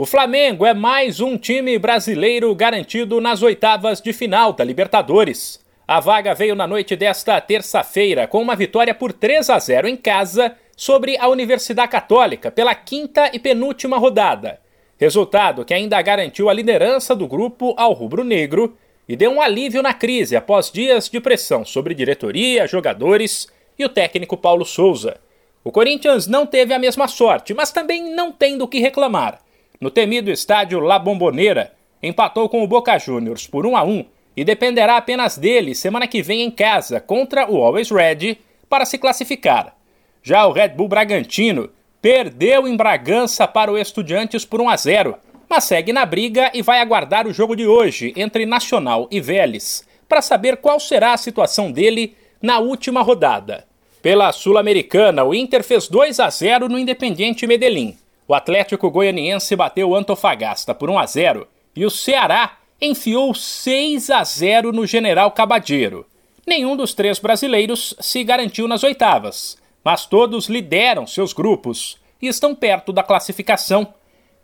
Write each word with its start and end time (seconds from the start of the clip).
O 0.00 0.06
Flamengo 0.06 0.64
é 0.64 0.72
mais 0.72 1.18
um 1.18 1.36
time 1.36 1.76
brasileiro 1.76 2.54
garantido 2.54 3.20
nas 3.20 3.42
oitavas 3.42 4.00
de 4.00 4.12
final 4.12 4.52
da 4.52 4.62
Libertadores. 4.62 5.58
A 5.88 5.98
vaga 5.98 6.36
veio 6.36 6.54
na 6.54 6.68
noite 6.68 6.94
desta 6.94 7.40
terça-feira 7.40 8.28
com 8.28 8.40
uma 8.40 8.54
vitória 8.54 8.94
por 8.94 9.12
3 9.12 9.50
a 9.50 9.58
0 9.58 9.88
em 9.88 9.96
casa 9.96 10.54
sobre 10.76 11.18
a 11.18 11.26
Universidade 11.26 11.90
Católica 11.90 12.48
pela 12.48 12.76
quinta 12.76 13.28
e 13.32 13.40
penúltima 13.40 13.98
rodada. 13.98 14.60
Resultado 14.96 15.64
que 15.64 15.74
ainda 15.74 16.00
garantiu 16.00 16.48
a 16.48 16.54
liderança 16.54 17.12
do 17.12 17.26
grupo 17.26 17.74
ao 17.76 17.92
rubro-negro 17.92 18.78
e 19.08 19.16
deu 19.16 19.32
um 19.32 19.40
alívio 19.40 19.82
na 19.82 19.92
crise 19.92 20.36
após 20.36 20.70
dias 20.70 21.08
de 21.08 21.18
pressão 21.18 21.64
sobre 21.64 21.92
diretoria, 21.92 22.68
jogadores 22.68 23.48
e 23.76 23.84
o 23.84 23.88
técnico 23.88 24.36
Paulo 24.36 24.64
Souza. 24.64 25.16
O 25.64 25.72
Corinthians 25.72 26.28
não 26.28 26.46
teve 26.46 26.72
a 26.72 26.78
mesma 26.78 27.08
sorte, 27.08 27.52
mas 27.52 27.72
também 27.72 28.14
não 28.14 28.30
tem 28.30 28.56
do 28.56 28.68
que 28.68 28.78
reclamar 28.78 29.40
no 29.80 29.90
temido 29.90 30.30
estádio 30.30 30.80
La 30.80 30.98
Bombonera, 30.98 31.72
empatou 32.02 32.48
com 32.48 32.62
o 32.62 32.66
Boca 32.66 32.98
Juniors 32.98 33.46
por 33.46 33.66
1 33.66 33.76
a 33.76 33.84
1 33.84 34.04
e 34.36 34.44
dependerá 34.44 34.96
apenas 34.96 35.36
dele 35.36 35.74
semana 35.74 36.06
que 36.06 36.22
vem 36.22 36.42
em 36.42 36.50
casa 36.50 37.00
contra 37.00 37.50
o 37.50 37.62
Always 37.62 37.90
Red 37.90 38.38
para 38.68 38.84
se 38.84 38.98
classificar. 38.98 39.76
Já 40.22 40.46
o 40.46 40.52
Red 40.52 40.70
Bull 40.70 40.88
Bragantino 40.88 41.70
perdeu 42.00 42.68
em 42.68 42.76
Bragança 42.76 43.46
para 43.48 43.72
o 43.72 43.78
Estudiantes 43.78 44.44
por 44.44 44.60
1 44.60 44.68
a 44.68 44.76
0, 44.76 45.16
mas 45.48 45.64
segue 45.64 45.92
na 45.92 46.04
briga 46.04 46.50
e 46.54 46.62
vai 46.62 46.80
aguardar 46.80 47.26
o 47.26 47.32
jogo 47.32 47.56
de 47.56 47.66
hoje 47.66 48.12
entre 48.16 48.46
Nacional 48.46 49.08
e 49.10 49.20
Vélez 49.20 49.86
para 50.08 50.22
saber 50.22 50.58
qual 50.58 50.78
será 50.78 51.12
a 51.12 51.18
situação 51.18 51.70
dele 51.70 52.16
na 52.40 52.58
última 52.58 53.02
rodada. 53.02 53.66
Pela 54.00 54.30
Sul-Americana, 54.32 55.24
o 55.24 55.34
Inter 55.34 55.64
fez 55.64 55.88
2 55.88 56.20
a 56.20 56.30
0 56.30 56.68
no 56.68 56.78
Independiente 56.78 57.46
Medellín. 57.46 57.96
O 58.30 58.34
Atlético 58.34 58.90
Goianiense 58.90 59.56
bateu 59.56 59.88
o 59.88 59.96
Antofagasta 59.96 60.74
por 60.74 60.90
1 60.90 60.98
a 60.98 61.06
0 61.06 61.48
e 61.74 61.86
o 61.86 61.90
Ceará 61.90 62.58
enfiou 62.78 63.32
6 63.32 64.10
a 64.10 64.22
0 64.22 64.70
no 64.70 64.86
General 64.86 65.30
Cabadeiro. 65.30 66.06
Nenhum 66.46 66.76
dos 66.76 66.92
três 66.92 67.18
brasileiros 67.18 67.94
se 67.98 68.22
garantiu 68.22 68.68
nas 68.68 68.84
oitavas, 68.84 69.56
mas 69.82 70.04
todos 70.04 70.46
lideram 70.46 71.06
seus 71.06 71.32
grupos 71.32 71.98
e 72.20 72.28
estão 72.28 72.54
perto 72.54 72.92
da 72.92 73.02
classificação. 73.02 73.94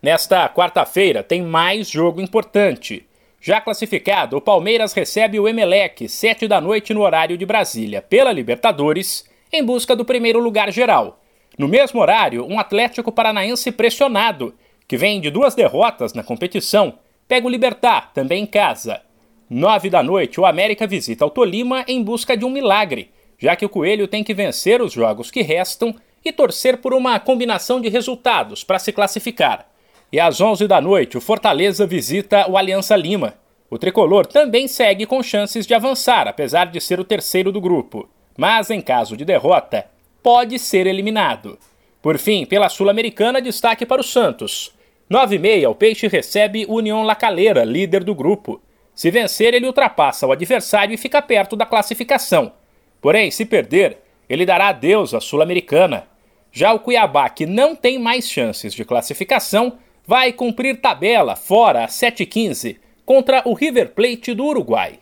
Nesta 0.01 0.49
quarta-feira 0.49 1.21
tem 1.21 1.43
mais 1.43 1.87
jogo 1.87 2.19
importante. 2.19 3.05
Já 3.39 3.61
classificado, 3.61 4.35
o 4.35 4.41
Palmeiras 4.41 4.93
recebe 4.93 5.39
o 5.39 5.47
Emelec, 5.47 6.09
7 6.09 6.47
da 6.47 6.59
noite 6.59 6.91
no 6.91 7.01
horário 7.01 7.37
de 7.37 7.45
Brasília, 7.45 8.01
pela 8.01 8.31
Libertadores, 8.31 9.29
em 9.53 9.63
busca 9.63 9.95
do 9.95 10.03
primeiro 10.03 10.39
lugar 10.39 10.71
geral. 10.71 11.19
No 11.57 11.67
mesmo 11.67 12.01
horário, 12.01 12.45
um 12.45 12.59
Atlético 12.59 13.11
Paranaense 13.11 13.71
pressionado, 13.71 14.53
que 14.87 14.97
vem 14.97 15.21
de 15.21 15.29
duas 15.29 15.55
derrotas 15.55 16.13
na 16.13 16.23
competição, 16.23 16.99
pega 17.27 17.47
o 17.47 17.49
Libertar, 17.49 18.11
também 18.13 18.43
em 18.43 18.45
casa. 18.45 19.01
Nove 19.49 19.89
da 19.89 20.03
noite, 20.03 20.39
o 20.39 20.45
América 20.45 20.85
visita 20.85 21.25
o 21.25 21.29
Tolima 21.29 21.85
em 21.87 22.03
busca 22.03 22.35
de 22.35 22.43
um 22.43 22.49
milagre, 22.49 23.11
já 23.37 23.55
que 23.55 23.65
o 23.65 23.69
Coelho 23.69 24.07
tem 24.07 24.23
que 24.23 24.33
vencer 24.33 24.81
os 24.81 24.91
jogos 24.91 25.31
que 25.31 25.41
restam 25.41 25.95
e 26.23 26.31
torcer 26.31 26.77
por 26.77 26.93
uma 26.93 27.19
combinação 27.19 27.79
de 27.79 27.87
resultados 27.87 28.63
para 28.63 28.79
se 28.79 28.91
classificar. 28.91 29.67
E 30.11 30.19
às 30.19 30.41
11 30.41 30.67
da 30.67 30.81
noite, 30.81 31.17
o 31.17 31.21
Fortaleza 31.21 31.85
visita 31.85 32.49
o 32.49 32.57
Aliança 32.57 32.95
Lima. 32.95 33.35
O 33.69 33.77
tricolor 33.77 34.25
também 34.25 34.67
segue 34.67 35.05
com 35.05 35.21
chances 35.21 35.65
de 35.65 35.73
avançar, 35.73 36.27
apesar 36.27 36.65
de 36.65 36.81
ser 36.81 36.99
o 36.99 37.03
terceiro 37.03 37.51
do 37.51 37.61
grupo. 37.61 38.09
Mas 38.37 38.69
em 38.69 38.81
caso 38.81 39.15
de 39.15 39.25
derrota, 39.25 39.85
pode 40.25 40.57
ser 40.57 40.87
eliminado. 40.87 41.55
Por 42.01 42.17
fim, 42.17 42.47
pela 42.47 42.67
Sul-Americana, 42.67 43.39
destaque 43.39 43.85
para 43.85 44.01
o 44.01 44.03
Santos. 44.03 44.73
9 45.07 45.35
e 45.35 45.37
meia, 45.37 45.69
o 45.69 45.75
Peixe 45.75 46.07
recebe 46.07 46.65
União 46.67 47.03
La 47.03 47.13
Calera, 47.13 47.63
líder 47.63 48.03
do 48.03 48.15
grupo. 48.15 48.59
Se 48.95 49.11
vencer, 49.11 49.53
ele 49.53 49.67
ultrapassa 49.67 50.25
o 50.25 50.31
adversário 50.31 50.95
e 50.95 50.97
fica 50.97 51.21
perto 51.21 51.55
da 51.55 51.63
classificação. 51.63 52.53
Porém, 52.99 53.29
se 53.29 53.45
perder, 53.45 53.99
ele 54.27 54.47
dará 54.47 54.69
adeus 54.69 55.13
à 55.13 55.21
Sul-Americana. 55.21 56.07
Já 56.51 56.73
o 56.73 56.79
Cuiabá, 56.79 57.29
que 57.29 57.45
não 57.45 57.75
tem 57.75 57.99
mais 57.99 58.27
chances 58.27 58.73
de 58.73 58.83
classificação, 58.83 59.77
vai 60.07 60.33
cumprir 60.33 60.81
tabela 60.81 61.35
fora 61.35 61.83
às 61.83 61.91
7h15 61.91 62.79
contra 63.05 63.43
o 63.45 63.53
River 63.53 63.91
Plate 63.91 64.33
do 64.33 64.43
Uruguai. 64.43 64.97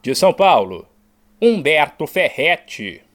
De 0.00 0.14
São 0.14 0.32
Paulo, 0.32 0.88
Humberto 1.42 2.06
Ferretti. 2.06 3.02